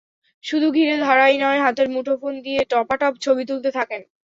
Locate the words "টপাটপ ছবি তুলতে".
2.71-3.69